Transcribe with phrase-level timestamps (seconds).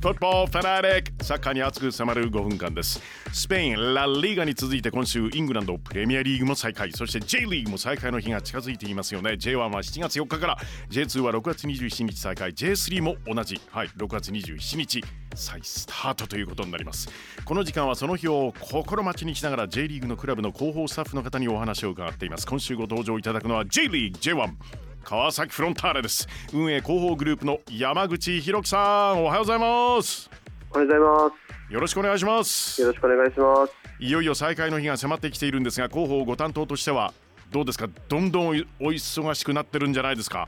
[0.00, 3.02] フットボールファナリックサッカーに熱く迫る5分間です。
[3.32, 6.92] スペインラ・リーガに続いて今週イングランドプレミアリーグも再開。
[6.92, 9.32] そして J リーグも再開の日が近づいていますよね。
[9.32, 10.56] J1 は7月4日から。
[10.88, 12.52] J2 は6月27日再開。
[12.52, 13.60] J3 も同じ。
[13.72, 15.02] はい6月27日。
[15.34, 17.08] 再スタートということになります。
[17.44, 22.46] この時間はその日を心待ちにしながら J リーグのクラブの広報スタッフの方にお話を伺っています。
[22.46, 26.28] 今週ご登場いただくのは J リーグ J1 川崎フロンターレです。
[26.52, 30.28] 運営広報グループの山口博樹さんおはようございます。
[30.70, 31.34] おはようございま
[31.68, 31.72] す。
[31.72, 32.78] よろしくお願いします。
[32.82, 33.72] よろしくお願いします。
[34.00, 37.14] いよいよ再開の日が迫ってきているんですが広報ご担当としては
[37.50, 40.46] どうですかどんどんお忙しくなってるんじゃないですか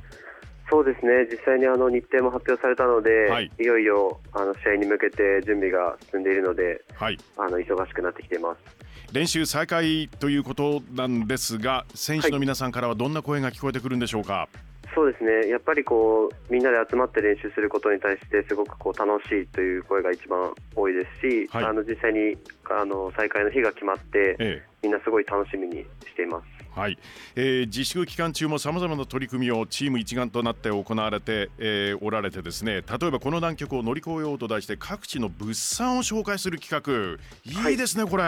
[0.71, 1.27] そうですね。
[1.31, 3.51] 実際にあの日程も発表されたので、はい。
[3.59, 7.19] い、よいよあの試合に向けて準備が進んでいるのではい。
[7.37, 8.91] あの忙しくなってきています。
[9.13, 14.49] 練習再開ということなんですが選手の皆さんからはどんな声が聞こえてくるんでしょうか、
[14.95, 15.49] そうですね。
[15.49, 21.65] やっぱりこうみんなで集まって練習することに対してすごくこう楽しいという声が一番多いですし、はい。
[21.65, 22.37] あの実際に
[22.71, 26.45] あの再開の日が決まってえみんなすごい楽しみにしています。
[26.77, 26.99] えはい。
[27.37, 37.71] えー自粛期間中もさまざまな取り組みをチーム一丸となって行われて、えーおられてですね例えばこの難局を乗り越えようと題して各地の物産を紹介する企画。
[37.71, 38.23] いいですね、これ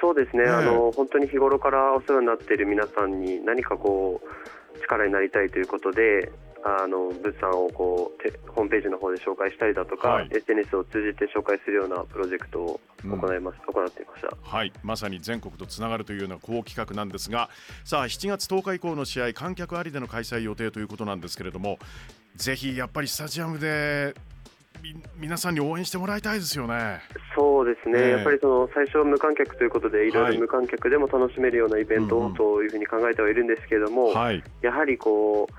[0.00, 0.50] そうですね、ええ。
[0.50, 10.28] あの本当に日頃からお世話になっている皆さんに何かこう力になりたいということであの物産をこうてホームページの方で紹介したりだとか、はい。
[10.30, 14.36] SNS を通じて紹介するようなプロジェクトを行います、行っていました。
[14.42, 14.72] はい。
[14.82, 17.48] まさに全国とつながるというような好企画なんですが
[17.84, 21.78] さあ7月10日以降の試合観客ありでの開催予定ということなんですけれども
[22.36, 24.29] ぜひやっぱりスタジアムでみ
[25.16, 27.00] 皆さんに応援してもらいたいですよね。
[27.36, 28.10] そうですね、ええ。
[28.10, 30.32] やっぱりその最初は無観客ということでいろはい。
[30.32, 35.54] いろ無観客でも楽しめるようなイベントをというふうに考えてはいるんですけれども、はい、やはりこう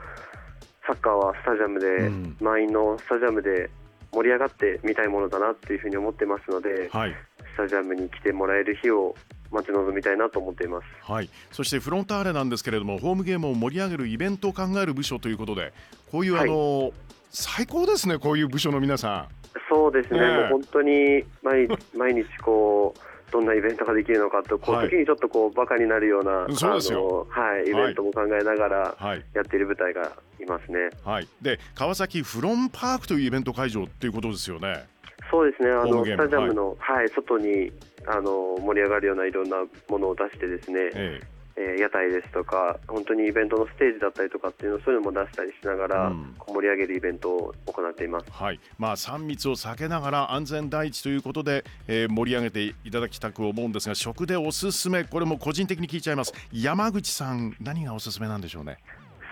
[0.85, 2.37] サッカーはスタジアムで、うん。
[2.39, 3.69] 満員のスタジアムで
[4.13, 7.15] 盛り上がってみたいものだなというふうに思ってますので、はい、
[7.53, 9.15] スタジアムに来てもらえる日を
[9.51, 10.85] 待ち望みたいなと思っています。
[11.11, 15.73] はい、そしてフロンターレなんですけれどもホームゲームを盛り上げるイベントを考える部署ということで
[16.11, 16.43] こういう、はい。
[16.43, 16.91] あの
[17.31, 19.27] 最高ですねこういう部署の皆さ
[19.69, 20.27] そうですね、ええ。
[20.27, 24.89] もう本当に毎 毎日こうどんなイベントができるのかと、こうはい。
[24.89, 27.27] 時にちょっとこうバカになるような、そうですよ。
[27.31, 28.95] あのはい、イベントも考えながらん。
[28.97, 29.23] はい。
[29.33, 30.11] やっている舞台が
[30.41, 30.89] いますね。
[31.05, 34.85] はい、で川崎フロンパークというイベント会場っていうことですよね。
[35.29, 37.09] そうですね、あのスタジアムの、はい。
[37.09, 37.71] 外に
[38.05, 41.21] あの盛り上がるようないろんなものを出してですね、え
[41.61, 46.35] えー屋台ですとか、本当にイベントのステージだったりとかっていうのそういうのも出したりしながら、うん。
[46.47, 48.25] 盛り上げるイベントを行っています。
[48.27, 48.31] え。
[48.31, 56.33] はい、まあ3密を避けながら安全第一ということで、えー盛り上げていただきたく思うんですが食でおすすめこれも個人的に聞いちゃいます。
[56.51, 58.77] 山口さん何がおすすめなんでしょうね？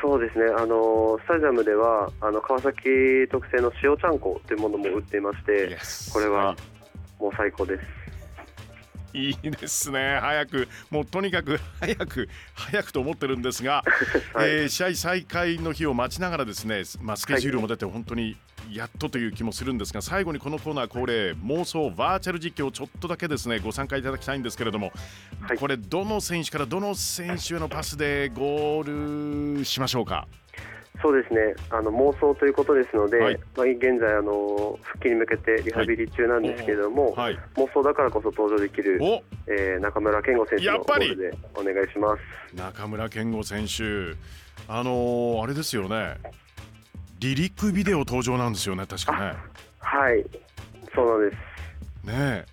[0.01, 5.77] そうですね、あのスタジアムではあの川崎特製の塩ちゃんこというものも売っていまして、
[6.13, 6.55] これはは
[7.19, 7.83] もう最高です。
[9.13, 10.19] いいですね。
[10.21, 13.83] 早くもうとにかく早く早くと思ってるんですが、
[14.33, 14.49] はい。
[14.49, 18.37] えー試合再開の日を待ちながらですね、まあ、スケジュールも出て本当に
[18.71, 24.91] やっとという気もするんですが最後にこのコーナー恒例妄想バーチャル実況をちょっとだけですねご参加いただきたいんですけれども、
[25.41, 25.57] はい。
[25.57, 30.27] これどの選手からどの選手へのパスでゴールしましょうか？
[31.01, 33.39] そうですね、あの妄想ということですので、はい。
[33.55, 37.39] まあ、現在あの、復帰に向けてリハビリ中なんですけれども、はい。
[37.55, 39.23] 妄想だからこそ登場できる、お。
[39.47, 41.05] えー中村健吾選手のゴやっぱり。
[41.07, 42.55] ールでお願いします。
[42.55, 44.17] 中村健吾選手。
[44.67, 46.17] あのーあれですよね。
[47.19, 49.33] リリックビデオ登場なんですよね確かね。
[49.79, 50.25] はい、
[50.95, 52.07] そうなんです。
[52.07, 52.45] ね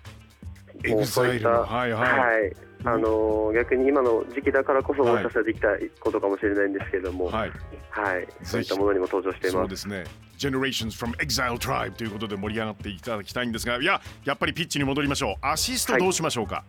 [0.83, 0.89] え。
[0.89, 1.63] エもグザイルの。
[1.63, 1.91] はい。
[1.91, 2.05] は
[2.39, 5.13] い、あのー逆に今の時期だからこそ、はい。
[5.13, 5.67] もしかしたらできた
[5.99, 7.51] ことかもしれないんですけれども、はい、
[7.89, 9.51] はい、そういったものにも登場しています。
[9.53, 10.03] そうですね。
[10.37, 15.35] Generations from Exile Tribe ということで盛り上がっていただきたいんですがいややっぱりピッチに戻りましょう。
[15.41, 16.63] アシストどうしましょうか？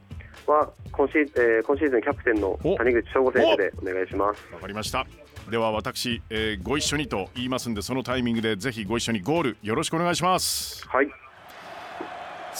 [0.46, 2.76] は今シーズン、えー今シーズンキャプテンのお。
[2.76, 4.42] 谷口翔吾選手でお願いします。
[4.52, 5.06] わかりました。
[5.50, 10.86] では私、えーご一緒にと言いますんでそのタイミングでぜひご一緒にゴールよろしくお願いします。
[10.88, 11.08] はい、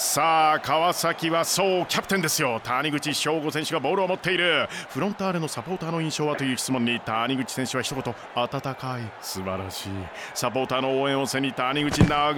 [0.00, 2.61] さあ川崎はそうキャプテンですよ。
[2.62, 4.69] 谷口翔吾選手がボールを持っている。
[4.91, 9.89] フロンターレのサポーターの印象はという質問に谷口選手は一言温かい素晴らしい。
[10.35, 12.31] サポーターの応援を背に谷口長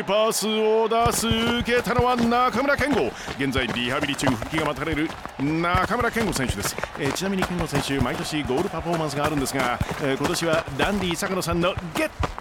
[0.00, 1.28] いパスを出す。
[1.28, 5.08] 受けたのは中村健吾現在リハビリ中復帰が待たれる
[5.38, 12.33] 中村健吾選手です、えーちなみに健吾選手毎年ゴールパフォーマンスがあるんですが、えー今年はダンディ坂野さんのゲッツ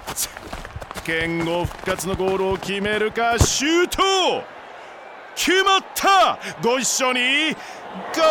[1.05, 4.01] 健吾復活のゴールを決めるかシュート
[5.35, 6.39] 決まった。
[6.63, 7.19] ご一緒に。
[7.53, 8.23] ゴー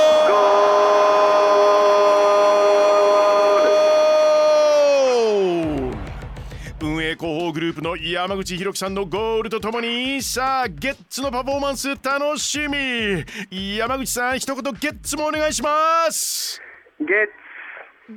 [6.81, 6.87] ル。
[6.87, 13.77] 運営広報グループ山口博樹さんのゴールとともにさあゲッツのパフォーマンス楽しみ。
[13.77, 16.59] 山口さん一言ゲッツもお願いします。
[16.99, 17.07] ゲ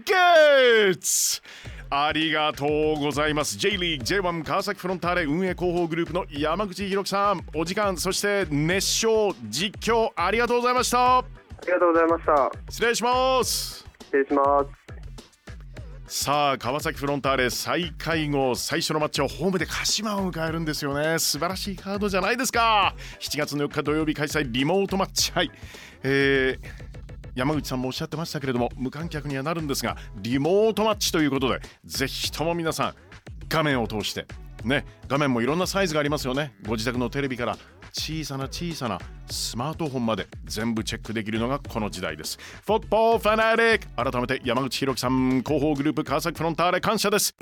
[0.05, 0.13] ゲ
[0.91, 1.41] ッツ
[1.97, 2.65] ありがと
[2.97, 3.57] うございます。
[3.57, 7.45] J リーグ J1 川崎フロンターレ運営広報グループの山口博樹さん。
[7.55, 11.19] お時間そして熱唱実況ありがとうございました。
[11.19, 11.25] あ
[11.65, 12.51] りがとうございました。
[12.69, 13.87] 失礼します。
[14.03, 14.65] 失礼しま
[16.07, 16.23] す。
[16.25, 21.17] さあ川崎フロンターレ再開後最初のマッチをホームで鹿島を迎えるんですよね。
[21.17, 22.93] 素晴らしいカードじゃないですか。
[23.21, 25.31] 7月の4日土曜日開催リモートマッチ。
[25.31, 25.51] はい。
[26.03, 26.85] えー
[27.35, 32.93] 山口さんもおっしゃってましたけれども無観客にはなるんですがリモートマッチということでぜひとも皆さん
[33.49, 34.25] 画面を通して
[34.63, 36.55] ね画面もいろんなサイズがありますよね。
[36.65, 37.57] ご自宅のテレビから
[37.91, 38.99] 小さな小さな
[39.29, 42.37] スマートフォンまで全部チェックできるのがこの時代です。
[42.65, 47.35] フォットボーファナリック改めて山口博樹さん広報グループ川崎フロンターレ感謝です。